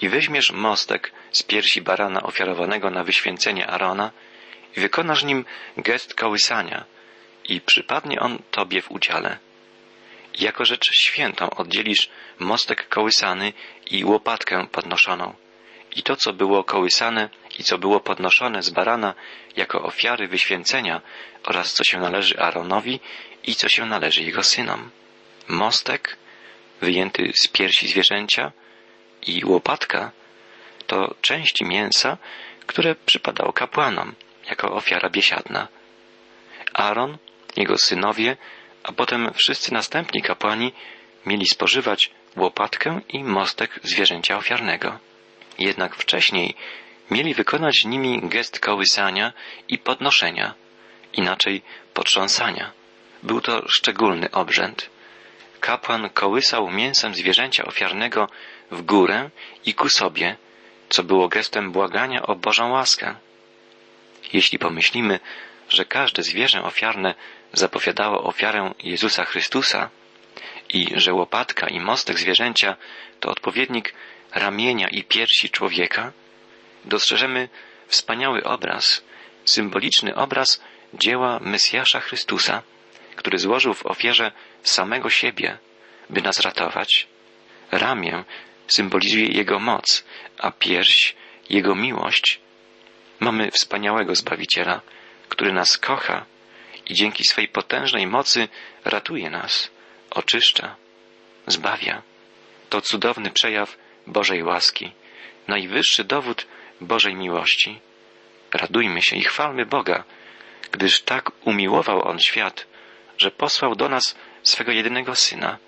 I 0.02 0.08
weźmiesz 0.08 0.52
mostek 0.52 1.12
z 1.32 1.42
piersi 1.42 1.82
barana 1.82 2.22
ofiarowanego 2.22 2.90
na 2.90 3.04
wyświęcenie 3.04 3.66
Arona 3.66 4.10
i 4.76 4.80
wykonasz 4.80 5.24
nim 5.24 5.44
gest 5.76 6.14
kołysania 6.14 6.84
i 7.48 7.60
przypadnie 7.60 8.20
on 8.20 8.38
tobie 8.50 8.82
w 8.82 8.90
udziale. 8.90 9.38
Jako 10.38 10.64
rzecz 10.64 10.92
świętą 10.92 11.50
oddzielisz 11.50 12.10
mostek 12.38 12.88
kołysany 12.88 13.52
i 13.90 14.04
łopatkę 14.04 14.66
podnoszoną. 14.66 15.34
I 15.96 16.02
to, 16.02 16.16
co 16.16 16.32
było 16.32 16.64
kołysane 16.64 17.28
i 17.58 17.64
co 17.64 17.78
było 17.78 18.00
podnoszone 18.00 18.62
z 18.62 18.70
barana 18.70 19.14
jako 19.56 19.82
ofiary 19.82 20.28
wyświęcenia 20.28 21.00
oraz 21.44 21.72
co 21.72 21.84
się 21.84 21.98
należy 22.00 22.38
Aaronowi 22.38 23.00
i 23.44 23.54
co 23.54 23.68
się 23.68 23.86
należy 23.86 24.22
jego 24.22 24.42
synom. 24.42 24.90
Mostek 25.48 26.16
wyjęty 26.80 27.32
z 27.34 27.48
piersi 27.48 27.88
zwierzęcia 27.88 28.52
i 29.26 29.44
łopatka 29.44 30.10
to 30.86 31.14
części 31.20 31.64
mięsa, 31.64 32.18
które 32.66 32.94
przypadało 32.94 33.52
kapłanom 33.52 34.14
jako 34.50 34.72
ofiara 34.72 35.10
biesiadna. 35.10 35.68
Aaron, 36.74 37.18
jego 37.56 37.78
synowie, 37.78 38.36
a 38.82 38.92
potem 38.92 39.32
wszyscy 39.34 39.72
następni 39.72 40.22
kapłani 40.22 40.72
mieli 41.26 41.46
spożywać 41.46 42.10
łopatkę 42.36 43.00
i 43.08 43.24
mostek 43.24 43.80
zwierzęcia 43.82 44.36
ofiarnego. 44.36 44.98
Jednak 45.58 45.96
wcześniej 45.96 46.54
mieli 47.10 47.34
wykonać 47.34 47.84
nimi 47.84 48.20
gest 48.28 48.60
kołysania 48.60 49.32
i 49.68 49.78
podnoszenia, 49.78 50.54
inaczej 51.12 51.62
potrząsania. 51.94 52.72
Był 53.22 53.40
to 53.40 53.62
szczególny 53.68 54.30
obrzęd. 54.30 54.90
Kapłan 55.60 56.10
kołysał 56.10 56.70
mięsem 56.70 57.14
zwierzęcia 57.14 57.64
ofiarnego 57.64 58.28
w 58.70 58.82
górę 58.82 59.30
i 59.66 59.74
ku 59.74 59.88
sobie, 59.88 60.36
co 60.88 61.02
było 61.02 61.28
gestem 61.28 61.72
błagania 61.72 62.22
o 62.22 62.34
Bożą 62.34 62.70
łaskę. 62.70 63.14
Jeśli 64.32 64.58
pomyślimy, 64.58 65.20
że 65.68 65.84
każde 65.84 66.22
zwierzę 66.22 66.62
ofiarne 66.62 67.14
zapowiadało 67.52 68.24
ofiarę 68.24 68.74
Jezusa 68.82 69.24
Chrystusa 69.24 69.90
i 70.68 70.86
że 70.96 71.14
łopatka 71.14 71.68
i 71.68 71.80
mostek 71.80 72.18
zwierzęcia 72.18 72.76
to 73.20 73.30
odpowiednik 73.30 73.94
ramienia 74.34 74.88
i 74.88 75.04
piersi 75.04 75.50
człowieka, 75.50 76.12
dostrzeżemy 76.84 77.48
wspaniały 77.86 78.44
obraz, 78.44 79.04
symboliczny 79.44 80.14
obraz 80.14 80.60
dzieła 80.94 81.38
Mesjasza 81.40 82.00
Chrystusa, 82.00 82.62
który 83.16 83.38
złożył 83.38 83.74
w 83.74 83.86
ofierze 83.86 84.32
samego 84.62 85.10
siebie, 85.10 85.58
by 86.10 86.22
nas 86.22 86.40
ratować. 86.40 87.06
Ramię 87.70 88.24
symbolizuje 88.68 89.26
Jego 89.26 89.58
moc, 89.58 90.04
a 90.38 90.50
pierś 90.50 91.14
Jego 91.50 91.74
miłość. 91.74 92.40
Mamy 93.20 93.50
wspaniałego 93.50 94.14
Zbawiciela, 94.14 94.80
który 95.28 95.52
nas 95.52 95.78
kocha 95.78 96.24
i 96.86 96.94
dzięki 96.94 97.24
swej 97.24 97.48
potężnej 97.48 98.06
mocy 98.06 98.48
ratuje 98.84 99.30
nas, 99.30 99.70
oczyszcza, 100.10 100.76
zbawia. 101.46 102.02
To 102.70 102.80
cudowny 102.80 103.30
przejaw 103.30 103.76
Bożej 104.06 104.42
łaski, 104.42 104.92
najwyższy 105.48 106.04
dowód 106.04 106.46
Bożej 106.80 107.14
miłości. 107.14 107.80
Radujmy 108.54 109.02
się 109.02 109.16
i 109.16 109.24
chwalmy 109.24 109.66
Boga, 109.66 110.04
gdyż 110.70 111.00
tak 111.00 111.30
umiłował 111.46 112.08
On 112.08 112.18
świat, 112.18 112.66
że 113.18 113.30
posłał 113.30 113.74
do 113.74 113.88
nas 113.88 114.16
swego 114.42 114.72
jedynego 114.72 115.14
Syna, 115.14 115.58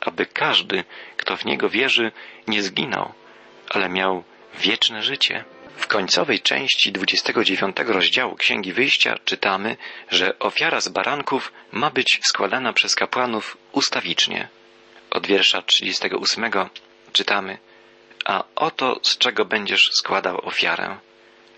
aby 0.00 0.26
każdy, 0.26 0.84
kto 1.16 1.36
w 1.36 1.44
Niego 1.44 1.68
wierzy, 1.68 2.12
nie 2.46 2.62
zginął, 2.62 3.12
ale 3.68 3.88
miał 3.88 4.24
wieczne 4.58 5.02
życie. 5.02 5.44
W 5.76 5.86
końcowej 5.86 6.40
części 6.40 6.92
29 6.92 7.76
rozdziału 7.86 8.36
Księgi 8.36 8.72
Wyjścia 8.72 9.18
czytamy, 9.24 9.76
że 10.10 10.38
ofiara 10.38 10.80
z 10.80 10.88
baranków 10.88 11.52
ma 11.72 11.90
być 11.90 12.20
składana 12.22 12.72
przez 12.72 12.94
kapłanów 12.94 13.56
ustawicznie. 13.72 14.48
Od 15.10 15.26
wiersza 15.26 15.62
38 15.62 16.50
czytamy 17.12 17.58
A 18.30 18.44
oto 18.54 19.00
z 19.02 19.18
czego 19.18 19.44
będziesz 19.44 19.90
składał 19.92 20.46
ofiarę. 20.46 20.96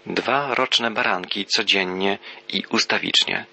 Dwa 0.07 0.55
roczne 0.55 0.91
baranki 0.91 1.47
codziennie 1.47 2.19
i 2.49 2.65
ustawicznie. 2.71 3.47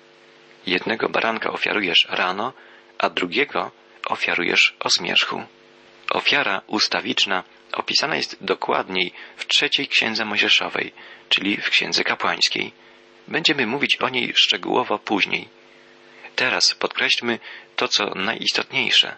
Jednego 0.65 1.09
baranka 1.09 1.51
ofiarujesz 1.51 2.07
rano, 2.09 2.53
a 2.97 3.09
drugiego 3.09 3.71
ofiarujesz 4.05 4.75
o 4.79 4.89
zmierzchu. 4.89 5.43
Ofiara 6.11 6.61
ustawiczna 6.67 7.43
opisana 7.71 8.15
jest 8.15 8.37
dokładniej 8.41 9.13
w 9.37 9.47
trzeciej 9.47 9.87
księdze 9.87 10.25
Mojżeszowej, 10.25 10.93
czyli 11.29 11.57
w 11.57 11.69
księdze 11.69 12.03
kapłańskiej. 12.03 12.71
Będziemy 13.27 13.67
mówić 13.67 13.97
o 13.97 14.09
niej 14.09 14.33
szczegółowo 14.35 14.99
później. 14.99 15.47
Teraz 16.35 16.75
podkreślmy 16.75 17.39
to, 17.75 17.87
co 17.87 18.05
najistotniejsze. 18.15 19.17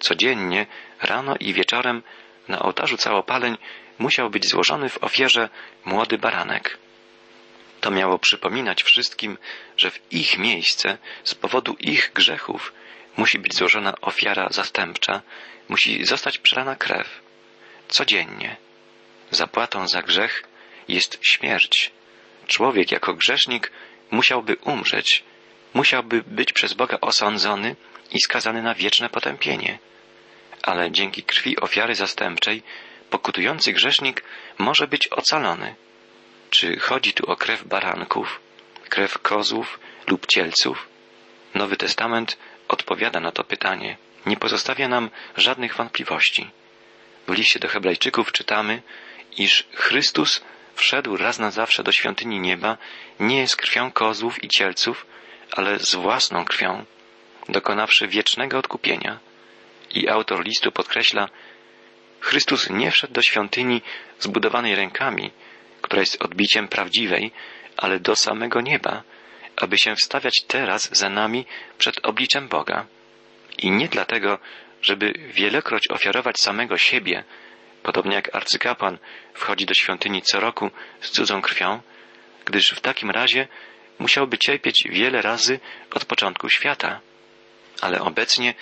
Codziennie, 0.00 0.66
rano 1.02 1.34
i 1.40 1.52
wieczorem 1.52 2.02
na 2.48 2.58
ołtarzu 2.58 2.96
całopaleń 2.96 3.58
musiał 3.98 4.30
być 4.30 4.48
złożony 4.48 4.88
w 4.88 5.04
ofierze 5.04 5.48
młody 5.84 6.18
baranek. 6.18 6.78
To 7.80 7.90
miało 7.90 8.18
przypominać 8.18 8.82
wszystkim, 8.82 9.38
że 9.76 9.90
w 9.90 10.12
ich 10.12 10.38
miejsce, 10.38 10.98
z 11.24 11.34
powodu 11.34 11.76
ich 11.80 12.10
grzechów, 12.14 12.72
musi 13.16 13.38
być 13.38 13.54
złożona 13.54 13.94
ofiara 14.00 14.48
zastępcza, 14.50 15.22
musi 15.68 16.04
zostać 16.04 16.38
przelana 16.38 16.76
krew. 16.76 17.20
Codziennie. 17.88 18.56
Zapłatą 19.30 19.88
za 19.88 20.02
grzech 20.02 20.42
jest 20.88 21.18
śmierć. 21.22 21.90
Człowiek 22.46 22.92
jako 22.92 23.14
grzesznik 23.14 23.72
musiałby 24.10 24.56
umrzeć, 24.56 25.24
musiałby 25.74 26.22
być 26.22 26.52
przez 26.52 26.74
Boga 26.74 26.98
osądzony 27.00 27.76
i 28.12 28.20
skazany 28.20 28.62
na 28.62 28.74
wieczne 28.74 29.08
potępienie. 29.08 29.78
Ale 30.62 30.90
dzięki 30.90 31.22
krwi 31.22 31.60
ofiary 31.60 31.94
zastępczej 31.94 32.62
pokutujący 33.10 33.72
grzesznik 33.72 34.22
może 34.58 34.86
być 34.86 35.08
ocalony. 35.08 35.74
Czy 36.50 36.78
chodzi 36.78 37.12
tu 37.12 37.30
o 37.30 37.36
krew 37.36 37.64
baranków, 37.64 38.40
krew 38.88 39.18
kozłów 39.18 39.80
lub 40.06 40.26
cielców? 40.26 40.88
Nowy 41.54 41.76
Testament 41.76 42.38
odpowiada 42.68 43.20
na 43.20 43.32
to 43.32 43.44
pytanie. 43.44 43.96
Nie 44.26 44.36
pozostawia 44.36 44.88
nam 44.88 45.10
żadnych 45.36 45.74
wątpliwości. 45.74 46.50
W 47.28 47.32
liście 47.32 47.60
do 47.60 47.68
Hebrajczyków 47.68 48.32
czytamy, 48.32 48.82
iż 49.36 49.64
Chrystus 49.74 50.44
wszedł 50.74 51.16
raz 51.16 51.38
na 51.38 51.50
zawsze 51.50 51.82
do 51.82 51.92
świątyni 51.92 52.40
nieba 52.40 52.78
nie 53.20 53.48
z 53.48 53.56
krwią 53.56 53.92
kozłów 53.92 54.44
i 54.44 54.48
cielców, 54.48 55.06
ale 55.52 55.78
z 55.78 55.94
własną 55.94 56.44
krwią, 56.44 56.84
dokonawszy 57.48 58.08
wiecznego 58.08 58.58
odkupienia. 58.58 59.18
I 59.96 60.08
autor 60.08 60.44
listu 60.44 60.72
podkreśla, 60.72 61.28
Chrystus 62.20 62.70
nie 62.70 62.90
wszedł 62.90 63.12
do 63.12 63.22
świątyni 63.22 63.82
zbudowanej 64.18 64.74
rękami, 64.74 65.30
która 65.82 66.00
jest 66.00 66.22
odbiciem 66.22 66.68
prawdziwej, 66.68 67.32
ale 67.76 68.00
do 68.00 68.16
samego 68.16 68.60
nieba, 68.60 69.02
aby 69.56 69.78
się 69.78 69.94
wstawiać 69.94 70.42
teraz 70.46 70.98
za 70.98 71.08
nami 71.08 71.46
przed 71.78 72.06
obliczem 72.06 72.48
Boga. 72.48 72.86
I 73.58 73.70
nie 73.70 73.88
dlatego, 73.88 74.38
żeby 74.82 75.12
wielokroć 75.12 75.90
ofiarować 75.90 76.40
samego 76.40 76.78
siebie, 76.78 77.24
podobnie 77.82 78.14
jak 78.14 78.34
arcykapłan 78.34 78.98
wchodzi 79.34 79.66
do 79.66 79.74
świątyni 79.74 80.22
co 80.22 80.40
roku 80.40 80.70
z 81.00 81.10
cudzą 81.10 81.42
krwią, 81.42 81.80
gdyż 82.44 82.70
w 82.70 82.80
takim 82.80 83.10
razie 83.10 83.48
musiałby 83.98 84.38
cierpieć 84.38 84.88
wiele 84.90 85.22
razy 85.22 85.60
od 85.90 86.04
początku 86.04 86.48
świata. 86.48 87.00
Ale 87.80 88.00
obecnie 88.00 88.54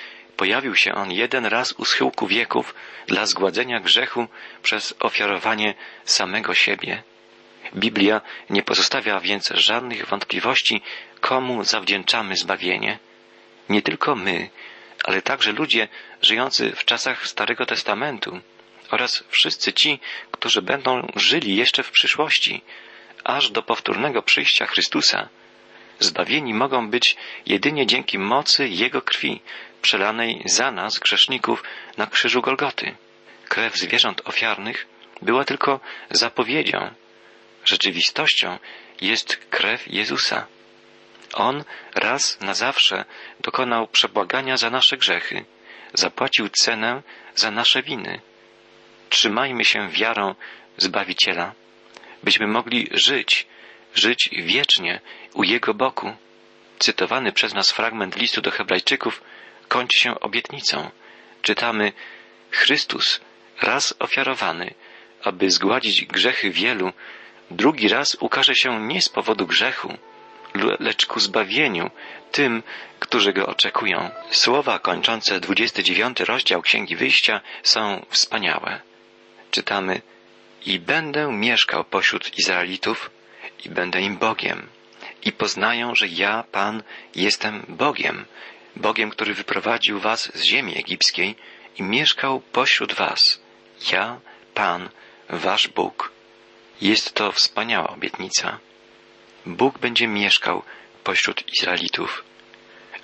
pojawił 0.44 0.76
się 0.76 0.94
on 0.94 1.12
jeden 1.12 1.46
raz 1.46 1.72
u 1.72 1.84
schyłku 1.84 2.26
wieków 2.26 2.74
dla 3.06 3.26
zgładzenia 3.26 3.80
grzechu 3.80 4.26
przez 4.62 4.94
ofiarowanie 5.00 5.74
samego 6.04 6.54
siebie. 6.54 7.02
Biblia 7.74 8.20
nie 8.50 8.62
pozostawia 8.62 9.20
więc 9.20 9.48
żadnych 9.54 10.06
wątpliwości, 10.06 10.82
komu 11.20 11.64
zawdzięczamy 11.64 12.36
zbawienie. 12.36 12.98
Nie 13.68 13.82
tylko 13.82 14.14
my, 14.16 14.50
ale 15.04 15.22
także 15.22 15.52
ludzie 15.52 15.88
żyjący 16.22 16.72
w 16.76 16.84
czasach 16.84 17.26
Starego 17.26 17.66
Testamentu 17.66 18.40
oraz 18.90 19.24
wszyscy 19.28 19.72
ci, 19.72 20.00
którzy 20.30 20.62
będą 20.62 21.12
żyli 21.16 21.56
jeszcze 21.56 21.82
w 21.82 21.90
przyszłości, 21.90 22.62
aż 23.24 23.50
do 23.50 23.62
powtórnego 23.62 24.22
przyjścia 24.22 24.66
Chrystusa, 24.66 25.28
Zbawieni 25.98 26.54
mogą 26.54 26.90
być 26.90 27.16
jedynie 27.46 27.86
dzięki 27.86 28.18
mocy 28.18 28.68
Jego 28.68 29.02
krwi, 29.02 29.40
przelanej 29.84 30.42
za 30.44 30.70
nas, 30.70 30.98
grzeszników, 30.98 31.62
na 31.96 32.06
krzyżu 32.06 32.42
Golgoty. 32.42 32.96
Krew 33.48 33.76
zwierząt 33.76 34.22
ofiarnych 34.24 34.86
była 35.22 35.44
tylko 35.44 35.80
zapowiedzią. 36.10 36.94
Rzeczywistością 37.64 38.58
jest 39.00 39.36
krew 39.36 39.92
Jezusa. 39.92 40.46
On 41.34 41.64
raz 41.94 42.40
na 42.40 42.54
zawsze 42.54 43.04
dokonał 43.40 43.86
przebłagania 43.86 44.56
za 44.56 44.70
nasze 44.70 44.96
grzechy, 44.96 45.44
zapłacił 45.94 46.48
cenę 46.48 47.02
za 47.34 47.50
nasze 47.50 47.82
winy. 47.82 48.20
Trzymajmy 49.10 49.64
się 49.64 49.88
wiarą 49.88 50.34
Zbawiciela, 50.76 51.52
byśmy 52.22 52.46
mogli 52.46 52.88
żyć, 52.92 53.46
żyć 53.94 54.30
wiecznie 54.32 55.00
u 55.34 55.42
Jego 55.42 55.74
boku. 55.74 56.16
Cytowany 56.78 57.32
przez 57.32 57.54
nas 57.54 57.70
fragment 57.70 58.16
listu 58.16 58.40
do 58.40 58.50
Hebrajczyków 58.50 59.22
kończy 59.68 59.98
się 59.98 60.20
obietnicą. 60.20 60.90
Czytamy: 61.42 61.92
Chrystus, 62.50 63.20
raz 63.62 63.94
ofiarowany, 63.98 64.74
aby 65.22 65.50
zgładzić 65.50 66.04
grzechy 66.04 66.50
wielu, 66.50 66.92
drugi 67.50 67.88
raz 67.88 68.16
ukaże 68.20 68.54
się 68.54 68.80
nie 68.80 69.02
z 69.02 69.08
powodu 69.08 69.46
grzechu, 69.46 69.98
lecz 70.80 71.06
ku 71.06 71.20
zbawieniu 71.20 71.90
tym, 72.32 72.62
którzy 73.00 73.32
go 73.32 73.46
oczekują. 73.46 74.10
Słowa 74.30 74.78
kończące 74.78 75.40
29 75.40 76.20
rozdział 76.20 76.62
Księgi 76.62 76.96
Wyjścia 76.96 77.40
są 77.62 78.06
wspaniałe. 78.10 78.80
Czytamy: 79.50 80.02
I 80.66 80.80
będę 80.80 81.32
mieszkał 81.32 81.84
pośród 81.84 82.38
Izraelitów, 82.38 83.10
i 83.64 83.68
będę 83.68 84.00
im 84.00 84.16
Bogiem, 84.16 84.66
i 85.22 85.32
poznają, 85.32 85.94
że 85.94 86.08
ja, 86.08 86.44
Pan, 86.52 86.82
jestem 87.14 87.64
Bogiem, 87.68 88.24
Bogiem, 88.76 89.10
który 89.10 89.34
wyprowadził 89.34 90.00
was 90.00 90.32
z 90.34 90.42
ziemi 90.42 90.78
egipskiej 90.78 91.36
i 91.76 91.82
mieszkał 91.82 92.40
pośród 92.40 92.92
was. 92.92 93.40
Ja, 93.92 94.20
Pan, 94.54 94.88
wasz 95.28 95.68
Bóg. 95.68 96.12
Jest 96.80 97.14
to 97.14 97.32
wspaniała 97.32 97.88
obietnica. 97.88 98.58
Bóg 99.46 99.78
będzie 99.78 100.08
mieszkał 100.08 100.62
pośród 101.04 101.44
Izraelitów, 101.54 102.24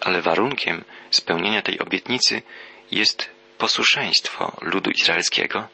ale 0.00 0.22
warunkiem 0.22 0.84
spełnienia 1.10 1.62
tej 1.62 1.78
obietnicy 1.78 2.42
jest 2.90 3.30
posłuszeństwo 3.58 4.56
ludu 4.60 4.90
izraelskiego. 4.90 5.68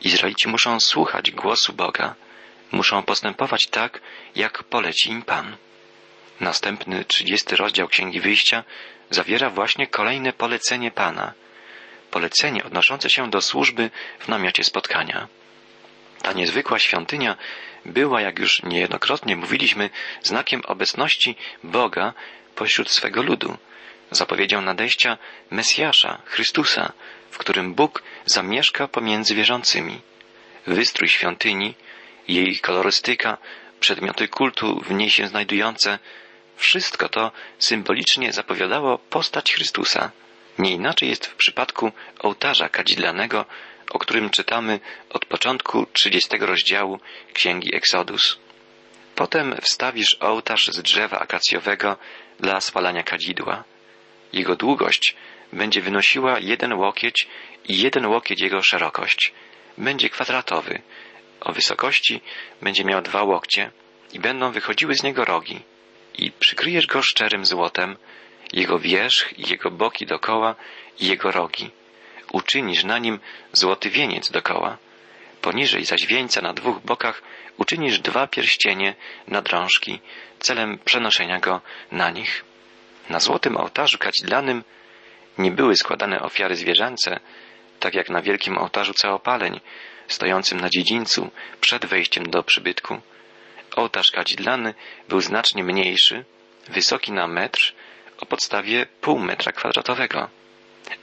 Izraelici 0.00 0.48
muszą 0.48 0.80
słuchać 0.80 1.30
głosu 1.30 1.72
Boga, 1.72 2.14
muszą 2.72 3.02
postępować 3.02 3.66
tak, 3.66 4.00
jak 4.36 4.64
poleci 4.64 5.10
im 5.10 5.22
Pan. 5.22 5.56
Następny, 6.40 7.04
trzydziesty 7.04 7.56
rozdział 7.56 7.88
Księgi 7.88 8.20
Wyjścia 8.20 8.64
zawiera 9.14 9.50
właśnie 9.50 9.86
kolejne 9.86 10.32
polecenie 10.32 10.90
Pana. 10.90 11.32
Polecenie 12.10 12.64
odnoszące 12.64 13.10
się 13.10 13.30
do 13.30 13.40
służby 13.40 13.90
w 14.18 14.28
namiocie 14.28 14.64
spotkania. 14.64 15.28
Ta 16.22 16.32
niezwykła 16.32 16.78
świątynia 16.78 17.36
była, 17.84 18.20
jak 18.20 18.38
już 18.38 18.62
niejednokrotnie 18.62 19.36
mówiliśmy, 19.36 19.90
znakiem 20.22 20.62
obecności 20.66 21.36
Boga 21.64 22.12
pośród 22.54 22.90
swego 22.90 23.22
ludu, 23.22 23.56
zapowiedzią 24.10 24.60
nadejścia 24.60 25.18
Mesjasza, 25.50 26.22
Chrystusa, 26.24 26.92
w 27.30 27.38
którym 27.38 27.74
Bóg 27.74 28.02
zamieszka 28.26 28.88
pomiędzy 28.88 29.34
wierzącymi. 29.34 30.00
Wystrój 30.66 31.08
świątyni, 31.08 31.74
jej 32.28 32.58
kolorystyka, 32.58 33.38
przedmioty 33.80 34.28
kultu 34.28 34.80
w 34.80 34.90
niej 34.90 35.10
się 35.10 35.28
znajdujące, 35.28 35.98
wszystko 36.56 37.08
to 37.08 37.32
symbolicznie 37.58 38.32
zapowiadało 38.32 38.98
postać 38.98 39.52
Chrystusa. 39.52 40.10
Nie 40.58 40.70
inaczej 40.70 41.08
jest 41.08 41.26
w 41.26 41.34
przypadku 41.34 41.92
ołtarza 42.18 42.68
kadzidlanego, 42.68 43.44
o 43.90 43.98
którym 43.98 44.30
czytamy 44.30 44.80
od 45.10 45.24
początku 45.24 45.86
30 45.92 46.38
rozdziału 46.38 47.00
Księgi 47.32 47.74
Eksodus. 47.76 48.38
Potem 49.14 49.56
wstawisz 49.62 50.16
ołtarz 50.20 50.68
z 50.68 50.82
drzewa 50.82 51.18
akacjowego 51.18 51.96
dla 52.40 52.60
spalania 52.60 53.02
kadzidła. 53.02 53.64
Jego 54.32 54.56
długość 54.56 55.16
będzie 55.52 55.80
wynosiła 55.80 56.38
jeden 56.38 56.72
łokieć 56.72 57.28
i 57.68 57.78
jeden 57.78 58.06
łokieć 58.06 58.40
jego 58.40 58.62
szerokość. 58.62 59.32
Będzie 59.78 60.10
kwadratowy. 60.10 60.82
O 61.40 61.52
wysokości 61.52 62.20
będzie 62.62 62.84
miał 62.84 63.02
dwa 63.02 63.22
łokcie 63.22 63.70
i 64.12 64.20
będą 64.20 64.52
wychodziły 64.52 64.94
z 64.94 65.02
niego 65.02 65.24
rogi. 65.24 65.60
I 66.18 66.30
przykryjesz 66.30 66.86
go 66.86 67.02
szczerym 67.02 67.46
złotem, 67.46 67.96
jego 68.52 68.78
wierzch 68.78 69.38
i 69.38 69.50
jego 69.50 69.70
boki 69.70 70.06
dokoła 70.06 70.54
i 71.00 71.06
jego 71.06 71.32
rogi 71.32 71.70
uczynisz 72.32 72.84
na 72.84 72.98
nim 72.98 73.20
złoty 73.52 73.90
wieniec 73.90 74.30
dokoła. 74.30 74.78
Poniżej 75.40 75.84
zaś 75.84 76.06
wieńca 76.06 76.40
na 76.40 76.52
dwóch 76.52 76.80
bokach 76.80 77.22
uczynisz 77.58 77.98
dwa 77.98 78.26
pierścienie 78.26 78.94
na 79.28 79.42
drążki, 79.42 80.00
celem 80.38 80.78
przenoszenia 80.84 81.40
go 81.40 81.60
na 81.92 82.10
nich. 82.10 82.44
Na 83.08 83.20
złotym 83.20 83.56
ołtarzu 83.56 83.98
kadzidlanym 83.98 84.64
nie 85.38 85.50
były 85.50 85.76
składane 85.76 86.22
ofiary 86.22 86.56
zwierzęce, 86.56 87.20
tak 87.80 87.94
jak 87.94 88.10
na 88.10 88.22
wielkim 88.22 88.58
ołtarzu 88.58 88.94
całopaleń, 88.94 89.60
stojącym 90.08 90.60
na 90.60 90.68
dziedzińcu 90.68 91.30
przed 91.60 91.86
wejściem 91.86 92.30
do 92.30 92.42
przybytku. 92.42 93.00
Ołtarz 93.76 94.10
kadzidlany 94.10 94.74
był 95.08 95.20
znacznie 95.20 95.64
mniejszy, 95.64 96.24
wysoki 96.68 97.12
na 97.12 97.28
metr, 97.28 97.74
o 98.20 98.26
podstawie 98.26 98.86
pół 99.00 99.18
metra 99.18 99.52
kwadratowego. 99.52 100.28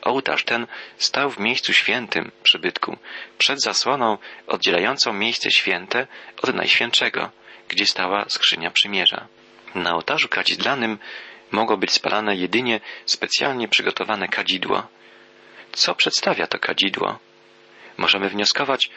Ołtarz 0.01 0.43
ten 0.43 0.67
stał 0.97 1.29
w 1.29 1.39
miejscu 1.39 1.73
świętym 1.73 2.31
przybytku, 2.43 2.97
przed 3.37 3.61
zasłoną 3.61 4.17
oddzielającą 4.47 5.13
miejsce 5.13 5.51
święte 5.51 6.07
od 6.41 6.55
najświętszego, 6.55 7.31
gdzie 7.67 7.85
stała 7.85 8.25
skrzynia 8.29 8.71
przymierza. 8.71 9.27
Na 9.75 9.93
ołtarzu 9.93 10.27
kadzidlanym 10.27 10.99
mogło 11.51 11.77
być 11.77 11.91
spalane 11.91 12.35
jedynie 12.35 12.79
specjalnie 13.05 13.67
przygotowane 13.67 14.27
kadzidło. 14.27 14.87
Co 15.71 15.95
przedstawia 15.95 16.47
to 16.47 16.59
kadzidło? 16.59 17.19
Możemy 17.97 18.29
wnioskować 18.29 18.89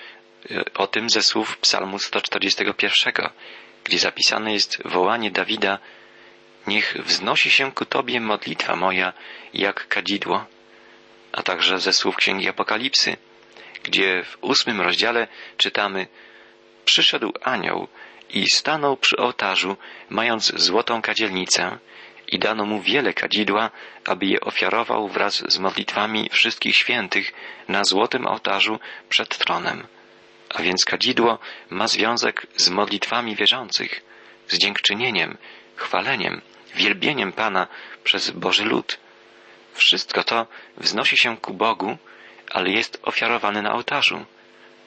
e, 0.50 0.64
o 0.74 0.86
tym 0.86 1.10
ze 1.10 1.22
słów 1.22 1.58
Psalmu 1.58 1.98
141, 1.98 3.12
gdzie 3.84 3.98
zapisane 3.98 4.52
jest 4.52 4.82
wołanie 4.84 5.30
Dawida 5.30 5.78
Niech 6.66 6.96
wznosi 7.04 7.50
się 7.50 7.72
ku 7.72 7.84
Tobie 7.84 8.20
modlitwa 8.20 8.76
moja 8.76 9.12
jak 9.54 9.88
kadzidło 9.88 10.46
a 11.32 11.42
także 11.42 11.78
ze 11.78 11.92
słów 11.92 12.16
Księgi 12.16 12.48
Apokalipsy, 12.48 13.16
gdzie 13.82 14.24
w 14.24 14.38
ósmym 14.40 14.80
rozdziale 14.80 15.28
czytamy 15.56 16.06
Przyszedł 16.84 17.32
anioł 17.42 17.88
i 18.30 18.50
stanął 18.50 18.96
przy 18.96 19.16
ołtarzu, 19.16 19.76
mając 20.10 20.52
złotą 20.56 21.02
kadzielnicę 21.02 21.78
i 22.28 22.38
dano 22.38 22.66
mu 22.66 22.80
wiele 22.80 23.14
kadzidła, 23.14 23.70
aby 24.04 24.26
je 24.26 24.40
ofiarował 24.40 25.08
wraz 25.08 25.52
z 25.52 25.58
modlitwami 25.58 26.28
wszystkich 26.32 26.76
świętych 26.76 27.32
na 27.68 27.84
złotym 27.84 28.26
ołtarzu 28.26 28.80
przed 29.08 29.38
tronem. 29.38 29.86
A 30.54 30.62
więc 30.62 30.84
kadzidło 30.84 31.38
ma 31.70 31.88
związek 31.88 32.46
z 32.56 32.68
modlitwami 32.68 33.36
wierzących, 33.36 34.02
z 34.48 34.58
dziękczynieniem, 34.58 35.38
chwaleniem, 35.76 36.40
wielbieniem 36.74 37.32
Pana 37.32 37.66
przez 38.04 38.30
Boży 38.30 38.64
lud. 38.64 38.98
Wszystko 39.74 40.24
to 40.24 40.46
wznosi 40.76 41.16
się 41.16 41.36
ku 41.36 41.54
Bogu, 41.54 41.98
ale 42.50 42.70
jest 42.70 42.98
ofiarowane 43.02 43.62
na 43.62 43.74
ołtarzu, 43.74 44.24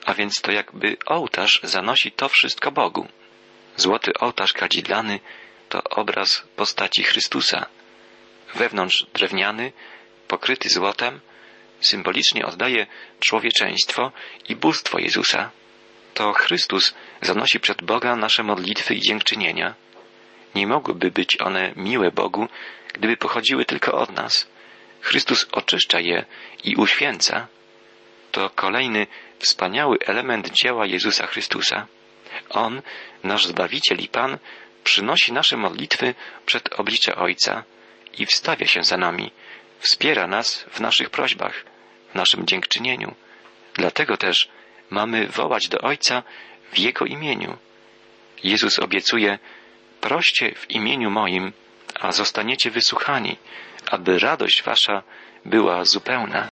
a 0.06 0.14
więc 0.14 0.42
to 0.42 0.52
jakby 0.52 0.98
ołtarz 1.06 1.60
zanosi 1.64 2.12
to 2.12 2.30
wszystko 2.30 2.72
Bogu. 2.72 3.08
Złoty 3.76 4.14
ołtarz 4.14 4.54
kadzidlany 4.54 5.20
to 5.70 5.84
obraz 5.84 6.44
postaci 6.56 7.04
Chrystusa. 7.04 7.66
Wewnątrz 8.56 9.06
drewniany, 9.14 9.72
pokryty 10.28 10.70
złotem, 10.70 11.20
symbolicznie 11.82 12.46
oddaje 12.46 12.88
człowieczeństwo 13.20 14.12
i 14.50 14.56
bóstwo 14.56 15.00
Jezusa. 15.00 15.52
To 16.14 16.34
Chrystus 16.34 16.94
zanosi 17.22 17.60
przed 17.60 17.84
Boga 17.84 18.16
nasze 18.16 18.44
modlitwy 18.44 18.96
i 18.96 19.02
dziękczynienia. 19.02 19.74
Nie 20.56 20.68
mogłyby 20.68 21.12
być 21.12 21.42
one 21.42 21.74
miłe 21.76 22.12
Bogu, 22.12 22.48
gdyby 22.94 23.18
pochodziły 23.18 23.66
tylko 23.66 23.94
od 23.94 24.10
nas. 24.10 24.48
Chrystus 25.02 25.48
oczyszcza 25.52 26.00
je 26.00 26.26
i 26.64 26.76
uświęca, 26.76 27.48
to 28.32 28.50
kolejny 28.50 29.08
wspaniały 29.40 29.98
element 30.06 30.50
dzieła 30.50 30.86
Jezusa 30.86 31.28
Chrystusa. 31.28 31.88
On, 32.50 32.82
nasz 33.24 33.46
Zbawiciel 33.46 34.00
i 34.00 34.08
Pan, 34.08 34.38
przynosi 34.84 35.34
nasze 35.34 35.58
modlitwy 35.58 36.16
przed 36.46 36.80
oblicze 36.80 37.16
Ojca 37.16 37.64
i 38.18 38.26
wstawia 38.26 38.68
się 38.68 38.84
za 38.84 38.98
nami, 38.98 39.32
wspiera 39.80 40.28
nas 40.28 40.66
w 40.72 40.80
naszych 40.80 41.10
prośbach, 41.10 41.66
w 42.12 42.16
naszym 42.16 42.48
dziękczynieniu. 42.48 43.16
Dlatego 43.74 44.18
też 44.18 44.50
mamy 44.90 45.28
wołać 45.28 45.68
do 45.68 45.80
Ojca 45.80 46.24
w 46.74 46.80
Jego 46.80 47.06
imieniu. 47.06 47.58
Jezus 48.44 48.80
obiecuje, 48.80 49.40
proście 50.02 50.56
w 50.56 50.72
imieniu 50.72 51.10
moim, 51.12 51.54
a 52.00 52.12
zostaniecie 52.12 52.72
wysłuchani, 52.72 53.38
aby 53.92 54.20
radość 54.20 54.64
wasza 54.64 55.04
była 55.46 55.86
zupełna. 55.86 56.44